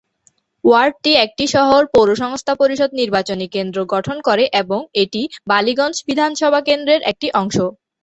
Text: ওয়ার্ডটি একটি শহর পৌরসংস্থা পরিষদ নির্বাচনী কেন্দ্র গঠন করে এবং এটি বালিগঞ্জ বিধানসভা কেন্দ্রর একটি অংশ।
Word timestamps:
ওয়ার্ডটি 0.63 1.11
একটি 1.25 1.45
শহর 1.55 1.81
পৌরসংস্থা 1.93 2.53
পরিষদ 2.61 2.89
নির্বাচনী 2.99 3.45
কেন্দ্র 3.55 3.77
গঠন 3.93 4.17
করে 4.27 4.43
এবং 4.61 4.79
এটি 5.01 5.21
বালিগঞ্জ 5.47 5.95
বিধানসভা 6.07 6.59
কেন্দ্রর 6.67 7.01
একটি 7.11 7.27
অংশ। 7.33 7.57